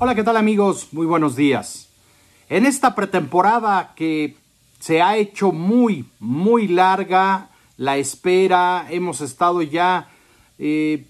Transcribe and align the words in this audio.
Hola, 0.00 0.14
¿qué 0.14 0.22
tal 0.22 0.36
amigos? 0.36 0.90
Muy 0.92 1.06
buenos 1.06 1.34
días. 1.34 1.88
En 2.48 2.66
esta 2.66 2.94
pretemporada 2.94 3.94
que 3.96 4.36
se 4.78 5.02
ha 5.02 5.16
hecho 5.16 5.50
muy, 5.50 6.08
muy 6.20 6.68
larga, 6.68 7.48
la 7.76 7.96
espera, 7.96 8.86
hemos 8.90 9.20
estado 9.20 9.60
ya 9.60 10.08
eh, 10.56 11.04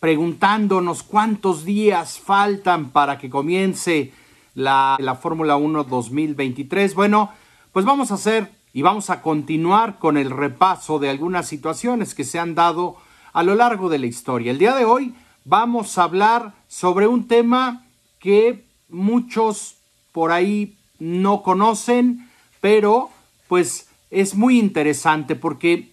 preguntándonos 0.00 1.02
cuántos 1.02 1.66
días 1.66 2.18
faltan 2.18 2.88
para 2.88 3.18
que 3.18 3.28
comience 3.28 4.14
la, 4.54 4.96
la 4.98 5.16
Fórmula 5.16 5.56
1 5.56 5.84
2023. 5.84 6.94
Bueno, 6.94 7.32
pues 7.72 7.84
vamos 7.84 8.10
a 8.10 8.14
hacer 8.14 8.50
y 8.72 8.80
vamos 8.80 9.10
a 9.10 9.20
continuar 9.20 9.98
con 9.98 10.16
el 10.16 10.30
repaso 10.30 10.98
de 10.98 11.10
algunas 11.10 11.46
situaciones 11.46 12.14
que 12.14 12.24
se 12.24 12.38
han 12.38 12.54
dado 12.54 12.96
a 13.34 13.42
lo 13.42 13.54
largo 13.54 13.90
de 13.90 13.98
la 13.98 14.06
historia. 14.06 14.50
El 14.50 14.58
día 14.58 14.74
de 14.74 14.86
hoy 14.86 15.14
vamos 15.44 15.98
a 15.98 16.04
hablar 16.04 16.54
sobre 16.68 17.06
un 17.06 17.28
tema 17.28 17.84
que 18.20 18.64
muchos 18.88 19.76
por 20.12 20.30
ahí 20.30 20.76
no 20.98 21.42
conocen, 21.42 22.28
pero 22.60 23.10
pues 23.48 23.88
es 24.10 24.34
muy 24.34 24.58
interesante 24.58 25.34
porque 25.34 25.90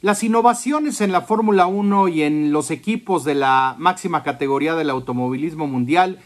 las 0.00 0.22
innovaciones 0.22 1.00
en 1.00 1.12
la 1.12 1.22
Fórmula 1.22 1.66
1 1.66 2.08
y 2.08 2.22
en 2.22 2.52
los 2.52 2.70
equipos 2.70 3.24
de 3.24 3.34
la 3.34 3.74
máxima 3.78 4.22
categoría 4.22 4.74
del 4.74 4.90
automovilismo 4.90 5.66
mundial 5.66 6.18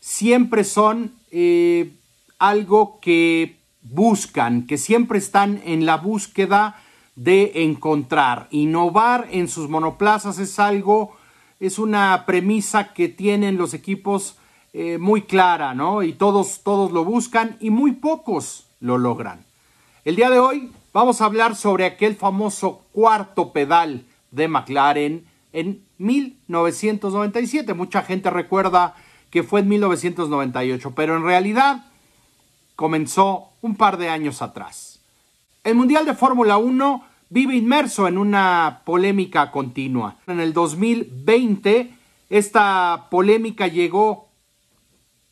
siempre 0.00 0.64
son 0.64 1.12
eh, 1.30 1.92
algo 2.38 2.98
que 3.00 3.56
buscan, 3.82 4.66
que 4.66 4.78
siempre 4.78 5.18
están 5.18 5.60
en 5.64 5.86
la 5.86 5.96
búsqueda 5.96 6.80
de 7.16 7.64
encontrar. 7.64 8.48
Innovar 8.50 9.26
en 9.30 9.48
sus 9.48 9.68
monoplazas 9.68 10.38
es 10.38 10.58
algo, 10.58 11.16
es 11.58 11.78
una 11.78 12.24
premisa 12.26 12.92
que 12.92 13.08
tienen 13.08 13.56
los 13.56 13.74
equipos 13.74 14.36
eh, 14.78 14.98
muy 14.98 15.22
clara, 15.22 15.72
¿no? 15.72 16.02
Y 16.02 16.12
todos, 16.12 16.60
todos 16.62 16.92
lo 16.92 17.02
buscan 17.02 17.56
y 17.60 17.70
muy 17.70 17.92
pocos 17.92 18.66
lo 18.78 18.98
logran. 18.98 19.42
El 20.04 20.16
día 20.16 20.28
de 20.28 20.38
hoy 20.38 20.70
vamos 20.92 21.22
a 21.22 21.24
hablar 21.24 21.56
sobre 21.56 21.86
aquel 21.86 22.14
famoso 22.14 22.82
cuarto 22.92 23.54
pedal 23.54 24.04
de 24.32 24.48
McLaren 24.48 25.24
en 25.54 25.82
1997. 25.96 27.72
Mucha 27.72 28.02
gente 28.02 28.28
recuerda 28.28 28.94
que 29.30 29.42
fue 29.42 29.60
en 29.60 29.68
1998, 29.68 30.92
pero 30.94 31.16
en 31.16 31.22
realidad 31.22 31.86
comenzó 32.74 33.48
un 33.62 33.76
par 33.76 33.96
de 33.96 34.10
años 34.10 34.42
atrás. 34.42 35.00
El 35.64 35.76
Mundial 35.76 36.04
de 36.04 36.12
Fórmula 36.12 36.58
1 36.58 37.02
vive 37.30 37.56
inmerso 37.56 38.08
en 38.08 38.18
una 38.18 38.82
polémica 38.84 39.50
continua. 39.50 40.16
En 40.26 40.38
el 40.38 40.52
2020 40.52 41.94
esta 42.28 43.06
polémica 43.10 43.68
llegó 43.68 44.25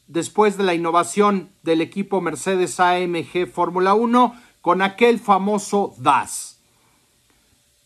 después 0.06 0.56
de 0.56 0.64
la 0.64 0.74
innovación 0.74 1.50
del 1.62 1.80
equipo 1.80 2.20
Mercedes 2.20 2.78
AMG 2.80 3.46
Fórmula 3.52 3.94
1 3.94 4.34
con 4.60 4.82
aquel 4.82 5.18
famoso 5.18 5.94
DAS. 5.98 6.60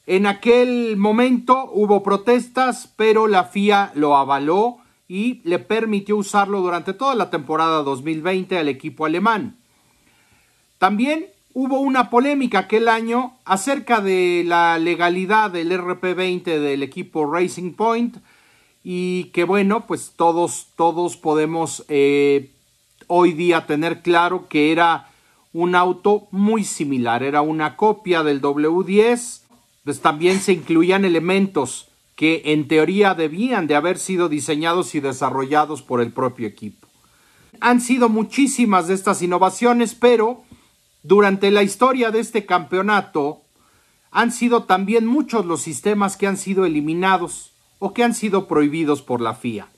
En 0.07 0.27
aquel 0.27 0.97
momento 0.97 1.71
hubo 1.73 2.03
protestas, 2.03 2.93
pero 2.97 3.29
la 3.29 3.45
FIA 3.45 3.93
lo 3.95 4.17
avaló 4.17 4.79
y 5.07 5.41
le 5.45 5.59
permitió 5.59 6.17
usarlo 6.17 6.61
durante 6.61 6.95
toda 6.95 7.15
la 7.15 7.31
temporada 7.31 7.83
2020 7.83 8.59
al 8.59 8.69
equipo 8.69 9.07
alemán. 9.07 9.59
También 10.79 11.27
hubo 11.53 11.81
una 11.81 12.09
polémica 12.09 12.61
aquel 12.61 12.89
año 12.89 13.37
acerca 13.45 14.01
de 14.01 14.45
la 14.47 14.79
legalidad 14.79 15.51
del 15.51 15.73
RP20 15.73 16.43
del 16.43 16.83
equipo 16.83 17.31
Racing 17.31 17.73
Point 17.73 18.19
y 18.83 19.25
que 19.27 19.45
bueno, 19.45 19.87
pues 19.87 20.13
todos, 20.17 20.69
todos 20.77 21.17
podemos 21.17 21.85
eh, 21.89 22.53
hoy 23.07 23.33
día 23.33 23.67
tener 23.67 24.03
claro 24.03 24.49
que 24.49 24.73
era 24.73 25.11
un 25.53 25.75
auto 25.75 26.29
muy 26.31 26.65
similar, 26.65 27.23
era 27.23 27.43
una 27.43 27.77
copia 27.77 28.23
del 28.23 28.41
W10, 28.41 29.43
pues 29.85 30.01
también 30.01 30.41
se 30.41 30.53
incluían 30.53 31.05
elementos 31.05 31.89
que 32.15 32.43
en 32.47 32.69
teoría 32.69 33.15
debían 33.15 33.67
de 33.67 33.77
haber 33.77 33.99
sido 33.99 34.29
diseñados 34.29 34.95
y 34.95 35.01
desarrollados 35.01 35.83
por 35.83 36.01
el 36.01 36.13
propio 36.13 36.47
equipo. 36.47 36.89
Han 37.61 37.81
sido 37.81 38.09
muchísimas 38.09 38.89
de 38.89 38.95
estas 38.95 39.23
innovaciones, 39.23 39.95
pero 39.95 40.43
durante 41.03 41.51
la 41.51 41.63
historia 41.63 42.11
de 42.11 42.21
este 42.21 42.45
campeonato 42.45 43.43
han 44.11 44.33
sido 44.33 44.65
también 44.65 45.07
muchos 45.07 45.47
los 45.47 45.61
sistemas 45.61 46.17
que 46.17 46.27
han 46.27 46.37
sido 46.37 46.65
eliminados 46.65 47.53
o 47.79 47.95
que 47.95 48.05
han 48.05 48.15
sido 48.15 48.49
prohibidos 48.49 49.03
por 49.03 49.21
la 49.21 49.35
FIA. 49.35 49.69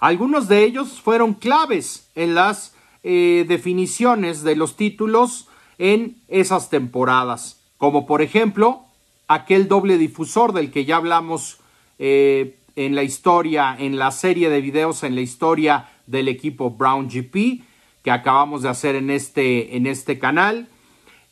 Algunos 0.00 0.48
de 0.48 0.64
ellos 0.64 1.00
fueron 1.00 1.34
claves 1.34 2.10
en 2.14 2.34
las 2.34 2.74
eh, 3.02 3.44
definiciones 3.48 4.42
de 4.42 4.56
los 4.56 4.76
títulos 4.76 5.48
en 5.78 6.18
esas 6.28 6.70
temporadas, 6.70 7.60
como 7.78 8.06
por 8.06 8.22
ejemplo 8.22 8.82
aquel 9.28 9.68
doble 9.68 9.98
difusor 9.98 10.52
del 10.52 10.70
que 10.70 10.84
ya 10.84 10.96
hablamos 10.96 11.58
eh, 11.98 12.58
en 12.76 12.94
la 12.94 13.02
historia, 13.02 13.76
en 13.78 13.98
la 13.98 14.10
serie 14.10 14.50
de 14.50 14.60
videos 14.60 15.02
en 15.04 15.14
la 15.14 15.20
historia 15.20 15.88
del 16.06 16.28
equipo 16.28 16.70
Brown 16.70 17.08
GP 17.08 17.62
que 18.02 18.10
acabamos 18.10 18.62
de 18.62 18.68
hacer 18.68 18.96
en 18.96 19.10
este, 19.10 19.76
en 19.76 19.86
este 19.86 20.18
canal. 20.18 20.68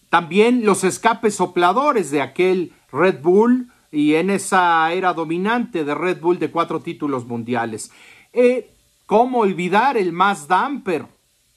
También 0.09 0.65
los 0.65 0.85
escapes 0.85 1.37
sopladores 1.37 2.11
de 2.11 2.23
aquel 2.23 2.73
Red 2.91 3.21
Bull 3.23 3.72
y 3.93 4.15
en 4.15 4.31
esa 4.31 4.91
era 4.93 5.13
dominante 5.13 5.85
de 5.85 5.95
Red 5.95 6.21
Bull 6.21 6.39
de 6.39 6.51
cuatro 6.51 6.81
títulos 6.81 7.27
mundiales. 7.27 7.93
Eh, 8.33 8.71
¿Cómo 9.05 9.41
olvidar 9.41 9.99
el 9.99 10.13
más 10.13 10.49
damper 10.49 11.05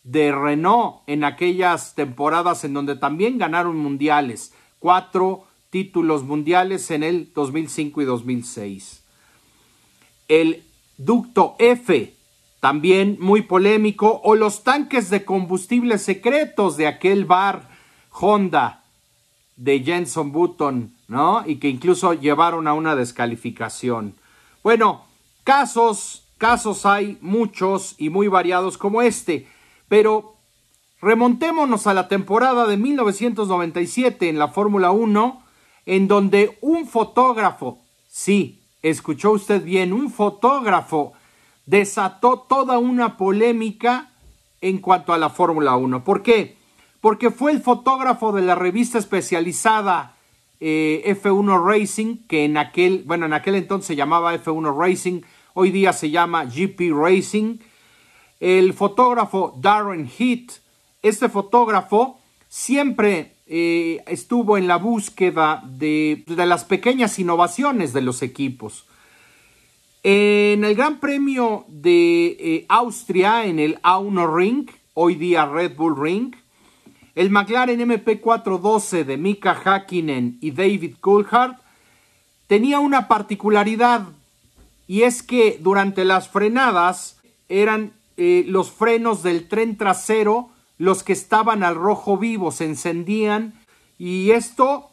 de 0.03 0.33
Renault 0.33 0.97
en 1.07 1.23
aquellas 1.23 1.95
temporadas 1.95 2.65
en 2.65 2.73
donde 2.73 2.97
también 2.97 3.37
ganaron 3.37 3.77
mundiales? 3.77 4.53
Cuatro 4.79 5.45
títulos 5.69 6.23
mundiales 6.23 6.91
en 6.91 7.03
el 7.03 7.31
2005 7.33 8.01
y 8.01 8.05
2006. 8.05 9.03
El 10.27 10.63
ducto 10.97 11.55
F, 11.59 12.13
también 12.59 13.15
muy 13.21 13.43
polémico, 13.43 14.19
o 14.25 14.35
los 14.35 14.63
tanques 14.63 15.09
de 15.09 15.23
combustible 15.23 15.97
secretos 15.97 16.75
de 16.75 16.87
aquel 16.87 17.23
bar 17.23 17.69
Honda 18.11 18.84
de 19.55 19.79
Jenson 19.79 20.31
Button 20.31 20.95
¿no? 21.07 21.43
Y 21.45 21.57
que 21.57 21.69
incluso 21.69 22.13
llevaron 22.13 22.67
a 22.67 22.73
una 22.73 22.95
descalificación. 22.95 24.15
Bueno, 24.63 25.05
casos, 25.43 26.23
casos 26.37 26.85
hay 26.85 27.17
muchos 27.21 27.95
y 27.97 28.09
muy 28.09 28.27
variados 28.27 28.77
como 28.77 29.01
este, 29.01 29.47
pero 29.87 30.35
remontémonos 31.01 31.87
a 31.87 31.93
la 31.93 32.07
temporada 32.07 32.65
de 32.65 32.77
1997 32.77 34.29
en 34.29 34.39
la 34.39 34.47
Fórmula 34.47 34.91
1, 34.91 35.43
en 35.85 36.07
donde 36.07 36.57
un 36.61 36.87
fotógrafo, 36.87 37.79
sí, 38.07 38.63
escuchó 38.81 39.31
usted 39.31 39.63
bien, 39.63 39.93
un 39.93 40.09
fotógrafo 40.09 41.13
desató 41.65 42.45
toda 42.47 42.77
una 42.79 43.17
polémica 43.17 44.11
en 44.61 44.79
cuanto 44.79 45.13
a 45.13 45.17
la 45.17 45.29
Fórmula 45.29 45.75
1. 45.75 46.03
¿Por 46.03 46.23
qué? 46.23 46.54
Porque 47.05 47.29
fue 47.29 47.51
el 47.51 47.61
fotógrafo 47.61 48.31
de 48.31 48.41
la 48.41 48.55
revista 48.55 48.97
especializada 48.97 50.17
eh, 50.59 51.03
F1 51.21 51.63
Racing, 51.63 52.25
que 52.27 52.45
en 52.45 52.57
aquel, 52.57 53.03
bueno, 53.05 53.27
en 53.27 53.33
aquel 53.33 53.53
entonces 53.53 53.85
se 53.85 53.95
llamaba 53.95 54.33
F1 54.33 54.75
Racing, 54.75 55.21
hoy 55.53 55.69
día 55.69 55.93
se 55.93 56.09
llama 56.09 56.45
GP 56.45 56.91
Racing. 56.91 57.59
El 58.39 58.73
fotógrafo 58.73 59.53
Darren 59.61 60.09
Heath, 60.17 60.53
este 61.03 61.29
fotógrafo 61.29 62.19
siempre 62.49 63.35
eh, 63.45 64.03
estuvo 64.07 64.57
en 64.57 64.67
la 64.67 64.77
búsqueda 64.77 65.61
de, 65.63 66.23
de, 66.25 66.45
las 66.47 66.65
pequeñas 66.65 67.19
innovaciones 67.19 67.93
de 67.93 68.01
los 68.01 68.23
equipos. 68.23 68.87
En 70.01 70.63
el 70.63 70.73
Gran 70.73 70.99
Premio 70.99 71.65
de 71.67 72.35
eh, 72.39 72.65
Austria, 72.67 73.45
en 73.45 73.59
el 73.59 73.79
A1 73.83 74.35
Ring, 74.35 74.71
hoy 74.95 75.13
día 75.13 75.45
Red 75.45 75.75
Bull 75.75 76.01
Ring, 76.01 76.35
el 77.15 77.29
McLaren 77.29 77.79
MP412 77.79 79.05
de 79.05 79.17
Mika 79.17 79.53
Hakkinen 79.63 80.37
y 80.41 80.51
David 80.51 80.95
Coulthard 80.99 81.55
tenía 82.47 82.79
una 82.79 83.07
particularidad 83.07 84.09
y 84.85 85.03
es 85.03 85.23
que 85.23 85.57
durante 85.61 86.03
las 86.03 86.27
frenadas 86.27 87.17
eran 87.47 87.93
eh, 88.17 88.43
los 88.47 88.69
frenos 88.69 89.23
del 89.23 89.47
tren 89.47 89.77
trasero 89.77 90.49
los 90.77 91.03
que 91.03 91.13
estaban 91.13 91.63
al 91.63 91.75
rojo 91.75 92.17
vivo, 92.17 92.51
se 92.51 92.65
encendían 92.65 93.53
y 93.97 94.31
esto 94.31 94.89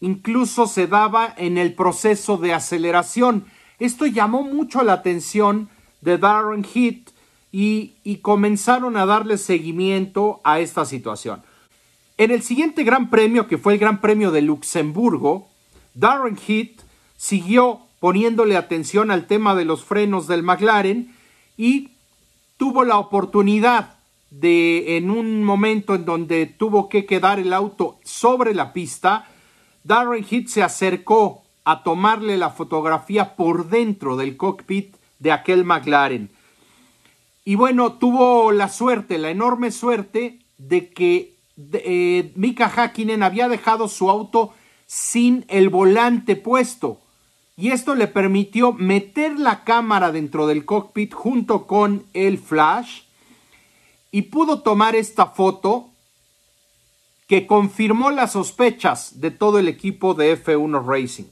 incluso 0.00 0.68
se 0.68 0.86
daba 0.86 1.34
en 1.36 1.58
el 1.58 1.74
proceso 1.74 2.36
de 2.36 2.54
aceleración. 2.54 3.46
Esto 3.80 4.06
llamó 4.06 4.42
mucho 4.42 4.84
la 4.84 4.92
atención 4.92 5.68
de 6.02 6.18
Darren 6.18 6.64
Heath 6.64 7.10
y, 7.50 7.94
y 8.04 8.18
comenzaron 8.18 8.96
a 8.96 9.06
darle 9.06 9.38
seguimiento 9.38 10.40
a 10.44 10.60
esta 10.60 10.84
situación. 10.84 11.42
En 12.16 12.30
el 12.30 12.42
siguiente 12.42 12.84
Gran 12.84 13.10
Premio, 13.10 13.48
que 13.48 13.58
fue 13.58 13.72
el 13.72 13.80
Gran 13.80 14.00
Premio 14.00 14.30
de 14.30 14.40
Luxemburgo, 14.40 15.48
Darren 15.94 16.36
Heath 16.36 16.82
siguió 17.16 17.80
poniéndole 17.98 18.56
atención 18.56 19.10
al 19.10 19.26
tema 19.26 19.56
de 19.56 19.64
los 19.64 19.84
frenos 19.84 20.28
del 20.28 20.44
McLaren 20.44 21.12
y 21.56 21.90
tuvo 22.56 22.84
la 22.84 22.98
oportunidad 22.98 23.96
de, 24.30 24.96
en 24.96 25.10
un 25.10 25.42
momento 25.42 25.96
en 25.96 26.04
donde 26.04 26.46
tuvo 26.46 26.88
que 26.88 27.04
quedar 27.04 27.40
el 27.40 27.52
auto 27.52 27.98
sobre 28.04 28.54
la 28.54 28.72
pista, 28.72 29.28
Darren 29.82 30.24
Heath 30.24 30.46
se 30.46 30.62
acercó 30.62 31.42
a 31.64 31.82
tomarle 31.82 32.36
la 32.36 32.50
fotografía 32.50 33.34
por 33.34 33.68
dentro 33.68 34.16
del 34.16 34.36
cockpit 34.36 34.94
de 35.18 35.32
aquel 35.32 35.64
McLaren. 35.64 36.30
Y 37.44 37.56
bueno, 37.56 37.94
tuvo 37.94 38.52
la 38.52 38.68
suerte, 38.68 39.18
la 39.18 39.30
enorme 39.30 39.72
suerte 39.72 40.38
de 40.58 40.90
que 40.90 41.33
eh, 41.56 42.32
Mika 42.34 42.68
Hakkinen 42.68 43.22
había 43.22 43.48
dejado 43.48 43.88
su 43.88 44.10
auto 44.10 44.54
sin 44.86 45.44
el 45.48 45.68
volante 45.68 46.36
puesto. 46.36 47.00
Y 47.56 47.70
esto 47.70 47.94
le 47.94 48.08
permitió 48.08 48.72
meter 48.72 49.38
la 49.38 49.62
cámara 49.64 50.10
dentro 50.10 50.46
del 50.46 50.64
cockpit 50.64 51.14
junto 51.14 51.66
con 51.66 52.04
el 52.12 52.38
flash 52.38 53.02
y 54.10 54.22
pudo 54.22 54.60
tomar 54.62 54.96
esta 54.96 55.26
foto 55.26 55.90
que 57.28 57.46
confirmó 57.46 58.10
las 58.10 58.32
sospechas 58.32 59.20
de 59.20 59.30
todo 59.30 59.58
el 59.58 59.68
equipo 59.68 60.14
de 60.14 60.36
F1 60.36 60.84
Racing. 60.84 61.24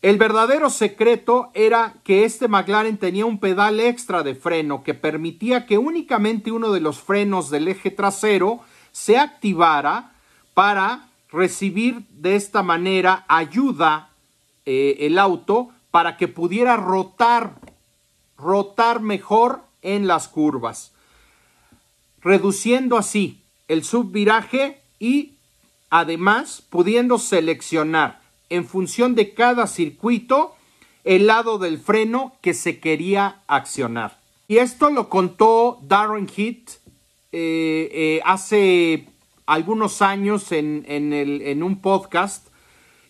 El 0.00 0.16
verdadero 0.16 0.70
secreto 0.70 1.50
era 1.54 1.94
que 2.04 2.24
este 2.24 2.46
McLaren 2.46 2.98
tenía 2.98 3.26
un 3.26 3.40
pedal 3.40 3.80
extra 3.80 4.22
de 4.22 4.36
freno 4.36 4.84
que 4.84 4.94
permitía 4.94 5.66
que 5.66 5.76
únicamente 5.76 6.52
uno 6.52 6.70
de 6.70 6.80
los 6.80 7.00
frenos 7.00 7.50
del 7.50 7.66
eje 7.66 7.90
trasero 7.90 8.60
se 8.98 9.16
activara 9.16 10.10
para 10.54 11.08
recibir 11.30 12.02
de 12.10 12.34
esta 12.34 12.64
manera 12.64 13.24
ayuda 13.28 14.10
eh, 14.66 14.96
el 15.00 15.20
auto 15.20 15.68
para 15.92 16.16
que 16.16 16.26
pudiera 16.26 16.76
rotar, 16.76 17.60
rotar 18.36 19.00
mejor 19.00 19.62
en 19.82 20.08
las 20.08 20.26
curvas, 20.26 20.92
reduciendo 22.20 22.98
así 22.98 23.40
el 23.68 23.84
subviraje 23.84 24.82
y 24.98 25.34
además 25.90 26.64
pudiendo 26.68 27.18
seleccionar 27.18 28.20
en 28.50 28.66
función 28.66 29.14
de 29.14 29.32
cada 29.32 29.68
circuito 29.68 30.56
el 31.04 31.28
lado 31.28 31.58
del 31.58 31.78
freno 31.78 32.34
que 32.40 32.52
se 32.52 32.80
quería 32.80 33.42
accionar. 33.46 34.18
Y 34.48 34.58
esto 34.58 34.90
lo 34.90 35.08
contó 35.08 35.78
Darren 35.82 36.28
Heath 36.28 36.87
eh, 37.30 37.90
eh, 37.92 38.20
hace 38.24 39.06
algunos 39.44 40.00
años 40.00 40.50
en, 40.50 41.62
un 41.62 41.80
podcast 41.82 42.48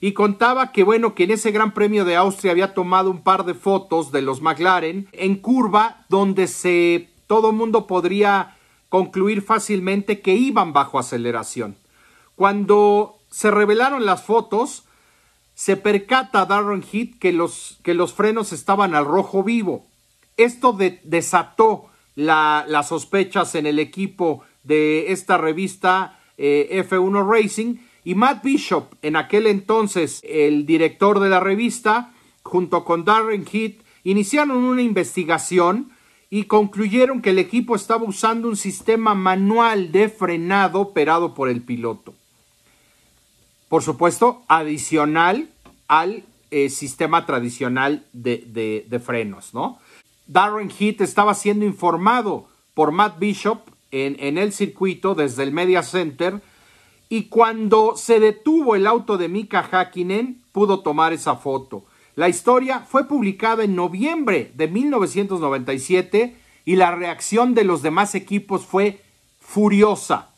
y 0.01 0.13
contaba 0.13 0.73
que 0.73 0.83
bueno 0.83 1.15
que 1.15 1.25
en 1.25 1.33
ese 1.33 1.53
Gran 1.53 1.73
Premio 1.73 2.05
de 2.05 2.17
Austria 2.17 2.51
había 2.51 2.75
tomado 2.75 3.11
un 3.11 3.23
par 3.23 3.45
de 3.45 3.55
fotos 3.55 4.11
de 4.11 4.23
los 4.23 4.41
McLaren 4.41 5.09
en 5.13 5.37
curva 5.37 6.05
donde 6.09 6.49
se 6.49 7.11
todo 7.29 7.53
mundo 7.53 7.87
podría 7.87 8.57
concluir 8.89 9.43
fácilmente 9.43 10.21
que 10.21 10.35
iban 10.35 10.73
bajo 10.73 10.99
aceleración. 10.99 11.77
Cuando 12.35 13.19
se 13.31 13.51
revelaron 13.51 14.05
las 14.05 14.23
fotos, 14.25 14.85
se 15.55 15.77
percata 15.77 16.47
Darren 16.47 16.83
Heath 16.83 17.19
que 17.19 17.33
los, 17.33 17.79
que 17.83 17.95
los 17.95 18.15
frenos 18.15 18.53
estaban 18.53 18.95
al 18.95 19.05
rojo 19.05 19.45
vivo. 19.45 19.87
Esto 20.37 20.77
desató 21.05 21.91
las 22.19 22.89
sospechas 22.89 23.55
en 23.55 23.67
el 23.67 23.79
equipo 23.79 24.43
de 24.65 25.13
esta 25.13 25.39
revista 25.39 26.19
eh, 26.37 26.85
F1 26.89 27.27
Racing 27.27 27.77
y 28.05 28.15
Matt 28.15 28.43
Bishop, 28.43 28.95
en 29.03 29.17
aquel 29.17 29.47
entonces 29.47 30.21
el 30.25 30.67
director 30.67 31.21
de 31.21 31.29
la 31.29 31.41
revista, 31.41 32.13
junto 32.43 32.85
con 32.85 33.05
Darren 33.05 33.45
Heath, 33.47 33.83
iniciaron 34.05 34.57
una 34.57 34.83
investigación 34.83 35.91
y 36.31 36.45
concluyeron 36.45 37.23
que 37.23 37.31
el 37.31 37.39
equipo 37.39 37.77
estaba 37.77 38.05
usando 38.05 38.49
un 38.49 38.57
sistema 38.57 39.15
manual 39.15 39.93
de 39.93 40.09
frenado 40.09 40.81
operado 40.81 41.35
por 41.35 41.49
el 41.49 41.63
piloto 41.63 42.15
por 43.69 43.83
supuesto, 43.83 44.43
adicional 44.49 45.51
al 45.87 46.25
eh, 46.51 46.71
sistema 46.71 47.27
tradicional 47.27 48.07
de, 48.13 49.03
frenos, 49.05 49.55
¿no? 49.55 49.79
Darren 50.29 50.71
Heath 50.71 51.01
estaba 51.01 51.35
siendo 51.35 51.65
informado 51.65 52.47
por 52.75 52.93
Matt 52.93 53.19
Bishop 53.19 53.63
en, 53.91 54.17
en, 54.21 54.39
el 54.39 54.53
circuito 54.53 55.17
desde 55.17 55.43
el 55.43 55.51
Media 55.51 55.83
Center 55.83 56.41
y 57.09 57.25
cuando 57.25 57.97
se 57.97 58.21
detuvo 58.21 58.77
el 58.77 58.87
auto 58.87 59.19
de 59.19 59.29
Mika 59.29 59.69
Hakkinen 59.69 60.41
pudo 60.53 60.81
tomar 60.81 61.13
esa 61.13 61.35
foto. 61.35 61.85
La 62.15 62.29
historia 62.29 62.81
fue 62.81 63.09
publicada 63.09 63.65
en 63.65 63.75
noviembre 63.75 64.53
de 64.55 64.69
1997 64.69 66.37
y 66.65 66.77
la 66.77 66.95
reacción 66.95 67.55
de 67.55 67.65
los 67.65 67.83
demás 67.83 68.15
equipos 68.15 68.65
fue 68.65 69.01
furiosa. 69.41 70.31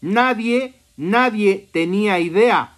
Nadie 0.00 0.74
nadie 1.00 1.66
tenía 1.72 2.20
idea 2.20 2.76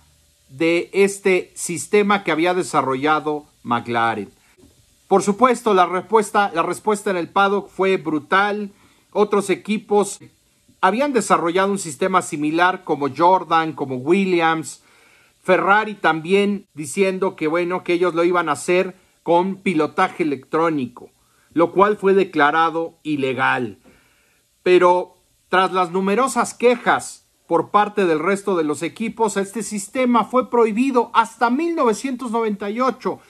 de 0.49 0.91
este 0.93 1.50
sistema 1.56 2.23
que 2.23 2.31
había 2.31 2.55
desarrollado 2.55 3.47
McLaren. 3.65 4.31
Por 5.12 5.23
supuesto, 5.23 5.75
la 5.75 5.85
respuesta, 5.85 6.50
la 6.55 6.62
respuesta 6.62 7.11
en 7.11 7.19
el 7.19 7.29
paddock 7.29 7.69
fue 7.69 7.99
brutal. 7.99 8.73
Otros 9.11 9.50
equipos 9.50 10.20
habían 10.81 11.12
desarrollado 11.12 11.70
un 11.70 11.79
sistema 11.79 12.23
similar 12.23 12.82
como 12.82 13.14
Jordan, 13.14 13.75
como 13.75 13.97
Williams, 13.97 14.82
Ferrari 15.43 15.97
también 15.97 16.67
diciendo 16.73 17.37
que 17.37 17.47
bueno, 17.47 17.85
que 17.85 17.93
ellos 17.93 18.14
lo 18.14 18.25
iban 18.25 18.49
a 18.49 18.53
hacer 18.53 18.97
con 19.23 19.56
pilotaje 19.56 20.23
electrónico, 20.23 21.11
lo 21.53 21.73
cual 21.73 21.99
fue 21.99 22.15
declarado 22.15 22.94
ilegal. 23.03 23.81
Pero 24.62 25.19
tras 25.50 25.75
las 25.75 25.91
numerosas 25.91 26.55
quejas 26.55 27.23
por 27.53 27.70
parte 27.70 28.06
del 28.06 28.19
resto 28.19 28.56
de 28.56 28.65
los 28.65 28.82
equipos. 28.82 29.37
Este 29.37 29.62
sistema 29.62 30.25
fue 30.25 30.49
prohibido 30.49 31.11
hasta 31.12 31.50
1998, 31.50 33.20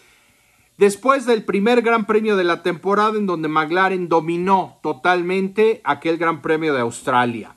después 0.79 1.27
del 1.27 1.45
primer 1.45 1.83
Gran 1.83 2.07
Premio 2.07 2.37
de 2.37 2.45
la 2.45 2.63
temporada 2.63 3.19
en 3.19 3.27
donde 3.27 3.49
McLaren 3.49 4.09
dominó 4.09 4.79
totalmente 4.83 5.81
aquel 5.85 6.19
Gran 6.19 6.43
Premio 6.43 6.75
de 6.75 6.81
Australia. 6.81 7.57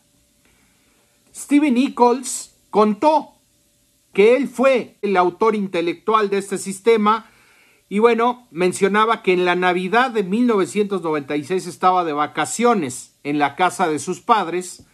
Steven 1.34 1.74
Nichols 1.74 2.56
contó 2.70 3.34
que 4.14 4.36
él 4.36 4.48
fue 4.48 4.98
el 5.02 5.18
autor 5.18 5.56
intelectual 5.56 6.30
de 6.30 6.38
este 6.38 6.58
sistema 6.58 7.30
y 7.88 8.00
bueno, 8.00 8.48
mencionaba 8.52 9.22
que 9.22 9.34
en 9.34 9.46
la 9.46 9.56
Navidad 9.56 10.12
de 10.12 10.24
1996 10.24 11.68
estaba 11.68 12.04
de 12.04 12.14
vacaciones 12.14 13.16
en 13.24 13.38
la 13.38 13.56
casa 13.56 13.88
de 13.88 14.00
sus 14.00 14.22
padres 14.22 14.86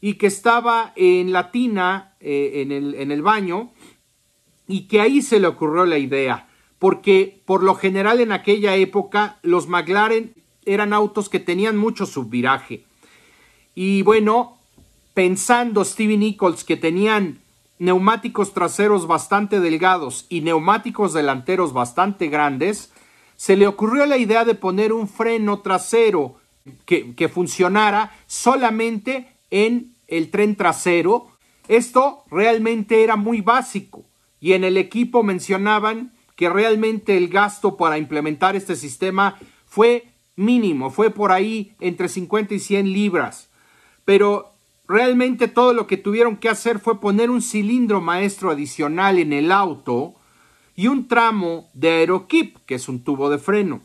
y 0.00 0.14
que 0.14 0.26
estaba 0.26 0.92
en 0.96 1.32
la 1.32 1.50
tina, 1.50 2.16
eh, 2.20 2.62
en, 2.62 2.72
el, 2.72 2.94
en 2.94 3.10
el 3.10 3.22
baño, 3.22 3.72
y 4.66 4.88
que 4.88 5.00
ahí 5.00 5.20
se 5.20 5.38
le 5.40 5.46
ocurrió 5.46 5.84
la 5.84 5.98
idea, 5.98 6.48
porque 6.84 7.40
por 7.46 7.62
lo 7.62 7.76
general 7.76 8.20
en 8.20 8.30
aquella 8.30 8.76
época 8.76 9.38
los 9.40 9.68
McLaren 9.68 10.34
eran 10.66 10.92
autos 10.92 11.30
que 11.30 11.40
tenían 11.40 11.78
mucho 11.78 12.04
subviraje. 12.04 12.84
Y 13.74 14.02
bueno, 14.02 14.58
pensando 15.14 15.82
Stevie 15.82 16.18
Nichols 16.18 16.62
que 16.62 16.76
tenían 16.76 17.38
neumáticos 17.78 18.52
traseros 18.52 19.06
bastante 19.06 19.60
delgados 19.60 20.26
y 20.28 20.42
neumáticos 20.42 21.14
delanteros 21.14 21.72
bastante 21.72 22.28
grandes, 22.28 22.92
se 23.34 23.56
le 23.56 23.66
ocurrió 23.66 24.04
la 24.04 24.18
idea 24.18 24.44
de 24.44 24.54
poner 24.54 24.92
un 24.92 25.08
freno 25.08 25.60
trasero 25.60 26.34
que, 26.84 27.14
que 27.14 27.30
funcionara 27.30 28.14
solamente 28.26 29.32
en 29.50 29.94
el 30.06 30.30
tren 30.30 30.54
trasero. 30.54 31.28
Esto 31.66 32.24
realmente 32.30 33.02
era 33.02 33.16
muy 33.16 33.40
básico 33.40 34.04
y 34.38 34.52
en 34.52 34.64
el 34.64 34.76
equipo 34.76 35.22
mencionaban 35.22 36.12
que 36.36 36.48
realmente 36.48 37.16
el 37.16 37.28
gasto 37.28 37.76
para 37.76 37.98
implementar 37.98 38.56
este 38.56 38.76
sistema 38.76 39.36
fue 39.66 40.12
mínimo, 40.36 40.90
fue 40.90 41.10
por 41.10 41.32
ahí 41.32 41.74
entre 41.80 42.08
50 42.08 42.54
y 42.54 42.58
100 42.58 42.92
libras. 42.92 43.50
Pero 44.04 44.52
realmente 44.86 45.48
todo 45.48 45.72
lo 45.72 45.86
que 45.86 45.96
tuvieron 45.96 46.36
que 46.36 46.48
hacer 46.48 46.78
fue 46.78 47.00
poner 47.00 47.30
un 47.30 47.42
cilindro 47.42 48.00
maestro 48.00 48.50
adicional 48.50 49.18
en 49.18 49.32
el 49.32 49.52
auto 49.52 50.14
y 50.76 50.88
un 50.88 51.06
tramo 51.06 51.68
de 51.72 51.90
aerokip, 51.90 52.58
que 52.66 52.74
es 52.74 52.88
un 52.88 53.04
tubo 53.04 53.30
de 53.30 53.38
freno, 53.38 53.80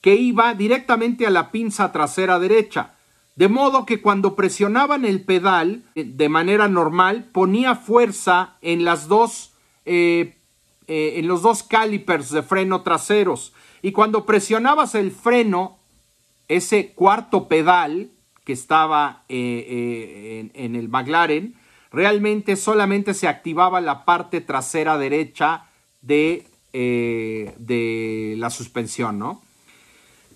que 0.00 0.14
iba 0.14 0.54
directamente 0.54 1.26
a 1.26 1.30
la 1.30 1.50
pinza 1.50 1.90
trasera 1.90 2.38
derecha. 2.38 2.94
De 3.34 3.48
modo 3.48 3.86
que 3.86 4.02
cuando 4.02 4.34
presionaban 4.34 5.04
el 5.04 5.22
pedal 5.24 5.84
eh, 5.94 6.04
de 6.04 6.28
manera 6.28 6.68
normal 6.68 7.28
ponía 7.32 7.76
fuerza 7.76 8.56
en 8.62 8.84
las 8.84 9.06
dos 9.06 9.54
eh, 9.84 10.37
eh, 10.88 11.14
en 11.16 11.28
los 11.28 11.42
dos 11.42 11.62
calipers 11.62 12.30
de 12.30 12.42
freno 12.42 12.82
traseros 12.82 13.52
y 13.82 13.92
cuando 13.92 14.26
presionabas 14.26 14.94
el 14.94 15.12
freno 15.12 15.78
ese 16.48 16.92
cuarto 16.92 17.46
pedal 17.46 18.10
que 18.44 18.54
estaba 18.54 19.24
en, 19.28 20.50
en, 20.54 20.74
el 20.74 20.88
McLaren 20.88 21.54
realmente 21.92 22.56
solamente 22.56 23.14
se 23.14 23.28
activaba 23.28 23.80
la 23.80 24.04
parte 24.04 24.40
trasera 24.40 24.96
derecha 24.98 25.66
de, 26.00 26.46
de 26.72 28.34
la 28.38 28.48
suspensión, 28.48 29.18
¿no? 29.18 29.42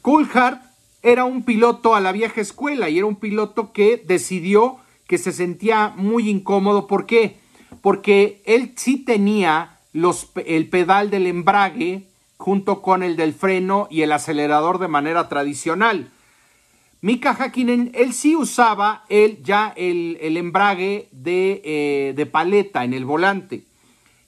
Coulthard 0.03 0.59
era 1.03 1.25
un 1.25 1.45
piloto 1.45 1.95
a 1.95 2.01
la 2.01 2.13
vieja 2.13 2.41
escuela 2.41 2.89
y 2.89 2.99
era 2.99 3.07
un 3.07 3.17
piloto 3.17 3.73
que 3.73 4.03
decidió 4.05 4.79
que 5.07 5.19
se 5.19 5.33
sentía 5.33 5.93
muy 5.97 6.29
incómodo. 6.29 6.87
¿Por 6.87 7.07
qué? 7.07 7.37
Porque 7.81 8.43
él 8.47 8.73
sí 8.77 9.05
tenía 9.05 9.72
el 9.93 10.69
pedal 10.69 11.11
del 11.11 11.27
embrague 11.27 12.09
junto 12.37 12.83
con 12.83 13.03
el 13.03 13.17
del 13.17 13.35
freno 13.35 13.89
y 13.91 14.03
el 14.03 14.13
acelerador 14.13 14.79
de 14.79 14.89
manera 14.89 15.29
tradicional. 15.29 16.11
Mika 17.01 17.37
Hakkinen, 17.39 17.91
él 17.95 18.13
sí 18.13 18.37
usaba 18.37 19.05
él 19.09 19.41
ya 19.43 19.73
el, 19.77 20.19
embrague 20.37 21.09
de, 21.11 21.61
eh, 21.65 22.13
de 22.17 22.27
paleta 22.27 22.85
en 22.85 22.95
el 22.95 23.05
volante. 23.05 23.65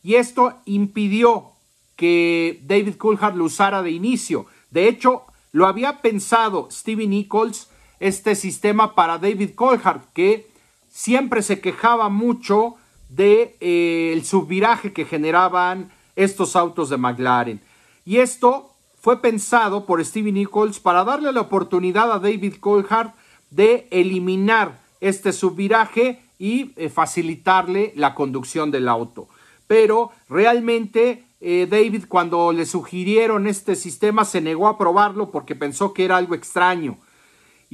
Y 0.02 0.16
esto 0.16 0.58
impidió 0.64 1.52
que 1.96 2.60
David 2.64 2.96
Coulthard 2.96 3.36
lo 3.36 3.44
usara 3.44 3.82
de 3.82 3.90
inicio. 3.90 4.46
De 4.70 4.88
hecho, 4.88 5.22
lo 5.52 5.66
había 5.66 6.02
pensado 6.02 6.68
Stevie 6.70 7.06
Nichols, 7.06 7.68
este 8.00 8.34
sistema 8.34 8.94
para 8.94 9.18
David 9.18 9.50
Coulthard, 9.54 10.00
que 10.12 10.48
siempre 10.90 11.42
se 11.42 11.60
quejaba 11.60 12.08
mucho 12.08 12.74
de 13.14 13.56
eh, 13.60 14.12
el 14.12 14.24
subviraje 14.24 14.92
que 14.92 15.04
generaban 15.04 15.90
estos 16.16 16.56
autos 16.56 16.90
de 16.90 16.96
McLaren. 16.96 17.60
Y 18.04 18.18
esto 18.18 18.70
fue 19.00 19.20
pensado 19.20 19.86
por 19.86 20.04
Stevie 20.04 20.32
Nichols 20.32 20.80
para 20.80 21.04
darle 21.04 21.32
la 21.32 21.42
oportunidad 21.42 22.10
a 22.12 22.18
David 22.18 22.54
Coulthard 22.60 23.10
de 23.50 23.86
eliminar 23.90 24.80
este 25.00 25.32
subviraje 25.32 26.22
y 26.38 26.72
eh, 26.76 26.88
facilitarle 26.88 27.92
la 27.96 28.14
conducción 28.14 28.70
del 28.70 28.88
auto. 28.88 29.28
Pero 29.66 30.10
realmente 30.28 31.24
eh, 31.40 31.66
David 31.70 32.04
cuando 32.08 32.52
le 32.52 32.66
sugirieron 32.66 33.46
este 33.46 33.76
sistema 33.76 34.24
se 34.24 34.40
negó 34.40 34.66
a 34.66 34.78
probarlo 34.78 35.30
porque 35.30 35.54
pensó 35.54 35.92
que 35.92 36.04
era 36.04 36.16
algo 36.16 36.34
extraño. 36.34 36.96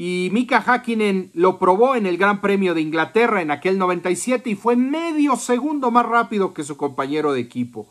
Y 0.03 0.31
Mika 0.33 0.65
Hakkinen 0.67 1.31
lo 1.35 1.59
probó 1.59 1.95
en 1.95 2.07
el 2.07 2.17
Gran 2.17 2.41
Premio 2.41 2.73
de 2.73 2.81
Inglaterra 2.81 3.43
en 3.43 3.51
aquel 3.51 3.77
97 3.77 4.49
y 4.49 4.55
fue 4.55 4.75
medio 4.75 5.37
segundo 5.37 5.91
más 5.91 6.07
rápido 6.07 6.55
que 6.55 6.65
su 6.65 6.79
compañero 6.79 7.35
de 7.35 7.41
equipo. 7.41 7.87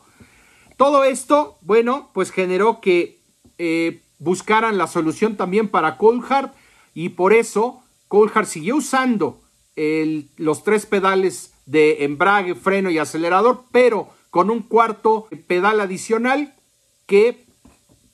Todo 0.76 1.04
esto, 1.04 1.56
bueno, 1.60 2.10
pues 2.12 2.32
generó 2.32 2.80
que 2.80 3.20
eh, 3.58 4.02
buscaran 4.18 4.76
la 4.76 4.88
solución 4.88 5.36
también 5.36 5.68
para 5.68 5.98
Coulthard 5.98 6.50
y 6.94 7.10
por 7.10 7.32
eso 7.32 7.80
Coulthard 8.08 8.46
siguió 8.46 8.74
usando 8.74 9.40
los 9.76 10.64
tres 10.64 10.86
pedales 10.86 11.54
de 11.64 12.02
embrague, 12.02 12.56
freno 12.56 12.90
y 12.90 12.98
acelerador, 12.98 13.66
pero 13.70 14.08
con 14.30 14.50
un 14.50 14.62
cuarto 14.62 15.28
pedal 15.46 15.78
adicional 15.78 16.56
que 17.06 17.46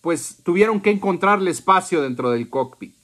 pues 0.03 0.43
tuvieron 0.45 0.83
que 0.83 0.91
encontrarle 0.91 1.51
espacio 1.51 2.03
dentro 2.03 2.29
del 2.29 2.51
cockpit. 2.51 2.95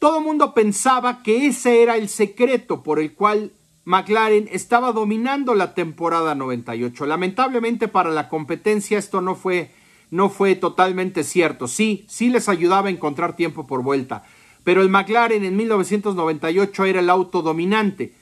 Todo 0.00 0.20
el 0.20 0.24
mundo 0.24 0.54
pensaba 0.54 1.22
que 1.22 1.46
ese 1.46 1.82
era 1.82 1.98
el 1.98 2.08
secreto 2.08 2.82
por 2.82 3.00
el 3.00 3.12
cual 3.12 3.52
McLaren 3.84 4.48
estaba 4.50 4.92
dominando 4.92 5.54
la 5.54 5.74
temporada 5.74 6.34
98. 6.34 7.04
Lamentablemente 7.04 7.86
para 7.86 8.08
la 8.08 8.30
competencia 8.30 8.98
esto 8.98 9.20
no 9.20 9.34
fue 9.34 9.72
no 10.10 10.30
fue 10.30 10.54
totalmente 10.54 11.22
cierto. 11.22 11.68
Sí, 11.68 12.06
sí 12.08 12.30
les 12.30 12.48
ayudaba 12.48 12.88
a 12.88 12.90
encontrar 12.90 13.36
tiempo 13.36 13.66
por 13.66 13.82
vuelta, 13.82 14.24
pero 14.64 14.80
el 14.80 14.88
McLaren 14.88 15.44
en 15.44 15.54
1998 15.56 16.84
era 16.86 17.00
el 17.00 17.10
auto 17.10 17.42
dominante 17.42 18.14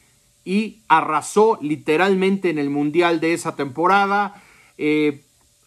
y 0.44 0.80
arrasó 0.88 1.60
literalmente 1.62 2.50
en 2.50 2.58
el 2.58 2.70
mundial 2.70 3.20
de 3.20 3.34
esa 3.34 3.54
temporada. 3.54 4.42
Eh, 4.78 5.22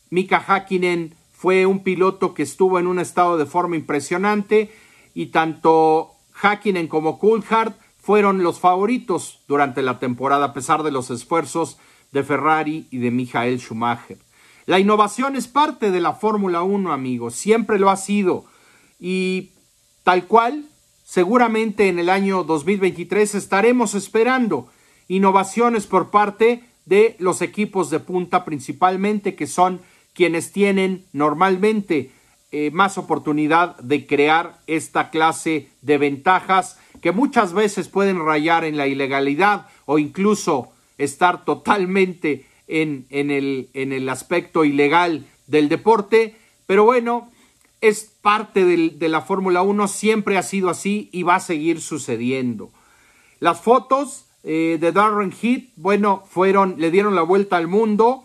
Mika 0.09 0.43
Hakkinen 0.45 1.15
fue 1.31 1.65
un 1.65 1.83
piloto 1.83 2.33
que 2.33 2.43
estuvo 2.43 2.79
en 2.79 2.87
un 2.87 2.99
estado 2.99 3.37
de 3.37 3.45
forma 3.45 3.77
impresionante 3.77 4.71
y 5.13 5.27
tanto 5.27 6.11
Hakkinen 6.41 6.87
como 6.87 7.19
Coulthard 7.19 7.73
fueron 7.99 8.43
los 8.43 8.59
favoritos 8.59 9.39
durante 9.47 9.81
la 9.81 9.99
temporada 9.99 10.45
a 10.45 10.53
pesar 10.53 10.83
de 10.83 10.91
los 10.91 11.09
esfuerzos 11.11 11.77
de 12.11 12.23
Ferrari 12.23 12.87
y 12.91 12.97
de 12.97 13.11
Michael 13.11 13.59
Schumacher. 13.59 14.17
La 14.65 14.79
innovación 14.79 15.35
es 15.35 15.47
parte 15.47 15.91
de 15.91 16.01
la 16.01 16.13
Fórmula 16.13 16.61
1, 16.63 16.91
amigos, 16.91 17.35
siempre 17.35 17.79
lo 17.79 17.89
ha 17.89 17.97
sido. 17.97 18.45
Y 18.99 19.51
tal 20.03 20.25
cual, 20.25 20.65
seguramente 21.03 21.89
en 21.89 21.99
el 21.99 22.09
año 22.09 22.43
2023 22.43 23.35
estaremos 23.35 23.95
esperando 23.95 24.67
innovaciones 25.07 25.87
por 25.87 26.09
parte 26.09 26.63
de 26.85 27.15
los 27.19 27.41
equipos 27.41 27.89
de 27.89 27.99
punta 27.99 28.45
principalmente, 28.45 29.35
que 29.35 29.47
son 29.47 29.81
quienes 30.13 30.51
tienen 30.51 31.05
normalmente 31.13 32.11
eh, 32.51 32.71
más 32.71 32.97
oportunidad 32.97 33.77
de 33.77 34.05
crear 34.05 34.59
esta 34.67 35.09
clase 35.09 35.69
de 35.81 35.97
ventajas 35.97 36.77
que 37.01 37.11
muchas 37.11 37.53
veces 37.53 37.87
pueden 37.87 38.25
rayar 38.25 38.65
en 38.65 38.77
la 38.77 38.87
ilegalidad 38.87 39.67
o 39.85 39.99
incluso 39.99 40.71
estar 40.97 41.45
totalmente 41.45 42.45
en, 42.67 43.05
el, 43.09 43.69
en 43.73 43.91
el 43.91 44.07
aspecto 44.09 44.63
ilegal 44.65 45.25
del 45.47 45.69
deporte, 45.69 46.35
pero 46.65 46.85
bueno, 46.85 47.29
es 47.81 48.11
parte 48.21 48.65
de 48.65 49.09
la 49.09 49.21
Fórmula 49.21 49.61
1, 49.61 49.87
siempre 49.87 50.37
ha 50.37 50.43
sido 50.43 50.69
así 50.69 51.09
y 51.11 51.23
va 51.23 51.35
a 51.35 51.39
seguir 51.39 51.81
sucediendo. 51.81 52.69
Las 53.39 53.59
fotos 53.59 54.25
eh, 54.43 54.77
de 54.79 54.91
Darren 54.91 55.33
Heath, 55.41 55.69
bueno, 55.75 56.23
fueron, 56.29 56.75
le 56.77 56.91
dieron 56.91 57.15
la 57.15 57.23
vuelta 57.23 57.57
al 57.57 57.67
mundo 57.67 58.23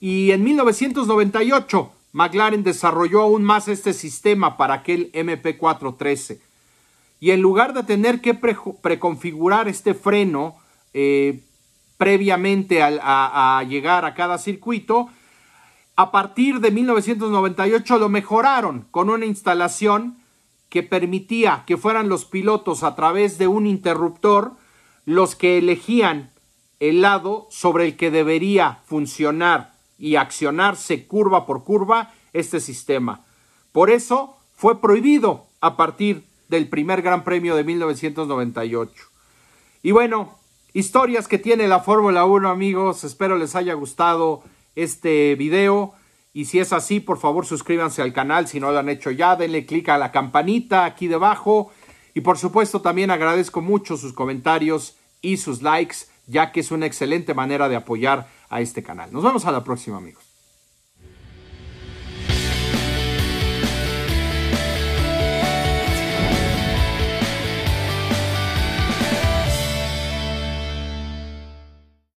y 0.00 0.32
en 0.32 0.42
1998 0.44 1.92
McLaren 2.12 2.62
desarrolló 2.62 3.22
aún 3.22 3.44
más 3.44 3.68
este 3.68 3.92
sistema 3.92 4.56
para 4.56 4.74
aquel 4.74 5.12
MP413. 5.12 6.40
Y 7.20 7.32
en 7.32 7.40
lugar 7.40 7.74
de 7.74 7.82
tener 7.82 8.20
que 8.20 8.34
preconfigurar 8.34 9.68
este 9.68 9.94
freno 9.94 10.56
eh, 10.94 11.42
previamente 11.98 12.80
a, 12.82 13.62
llegar 13.68 14.06
a 14.06 14.14
cada 14.14 14.38
circuito. 14.38 15.10
A 15.96 16.10
partir 16.12 16.60
de 16.60 16.70
1998 16.70 17.98
lo 17.98 18.08
mejoraron 18.08 18.86
con 18.92 19.10
una 19.10 19.26
instalación 19.26 20.16
que 20.70 20.82
permitía 20.84 21.64
que 21.66 21.76
fueran 21.76 22.08
los 22.08 22.24
pilotos 22.24 22.84
a 22.84 22.94
través 22.94 23.36
de 23.36 23.48
un 23.48 23.66
interruptor 23.66 24.52
los 25.04 25.34
que 25.34 25.58
elegían 25.58 26.30
el 26.78 27.00
lado 27.02 27.48
sobre 27.50 27.86
el 27.86 27.96
que 27.96 28.12
debería 28.12 28.80
funcionar 28.84 29.74
y 29.98 30.16
accionarse 30.16 31.06
curva 31.06 31.44
por 31.44 31.64
curva 31.64 32.12
este 32.32 32.60
sistema. 32.60 33.24
Por 33.72 33.90
eso 33.90 34.36
fue 34.54 34.80
prohibido 34.80 35.46
a 35.60 35.76
partir 35.76 36.24
del 36.48 36.68
primer 36.68 37.02
Gran 37.02 37.24
Premio 37.24 37.56
de 37.56 37.64
1998. 37.64 39.04
Y 39.82 39.90
bueno, 39.92 40.38
historias 40.72 41.28
que 41.28 41.38
tiene 41.38 41.68
la 41.68 41.80
Fórmula 41.80 42.24
1, 42.24 42.48
amigos. 42.48 43.04
Espero 43.04 43.36
les 43.36 43.54
haya 43.54 43.74
gustado 43.74 44.42
este 44.74 45.34
video. 45.34 45.94
Y 46.32 46.46
si 46.46 46.60
es 46.60 46.72
así, 46.72 47.00
por 47.00 47.18
favor 47.18 47.46
suscríbanse 47.46 48.02
al 48.02 48.12
canal 48.12 48.46
si 48.48 48.60
no 48.60 48.70
lo 48.72 48.78
han 48.78 48.88
hecho 48.88 49.10
ya. 49.10 49.36
Denle 49.36 49.66
clic 49.66 49.88
a 49.88 49.98
la 49.98 50.12
campanita 50.12 50.84
aquí 50.84 51.08
debajo. 51.08 51.70
Y 52.14 52.20
por 52.20 52.38
supuesto 52.38 52.80
también 52.80 53.10
agradezco 53.10 53.60
mucho 53.60 53.96
sus 53.96 54.12
comentarios 54.12 54.96
y 55.20 55.36
sus 55.36 55.62
likes, 55.62 55.96
ya 56.28 56.52
que 56.52 56.60
es 56.60 56.70
una 56.70 56.86
excelente 56.86 57.34
manera 57.34 57.68
de 57.68 57.76
apoyar 57.76 58.28
a 58.48 58.60
este 58.60 58.82
canal. 58.82 59.12
Nos 59.12 59.24
vemos 59.24 59.44
a 59.46 59.52
la 59.52 59.64
próxima, 59.64 59.96
amigos. 59.96 60.27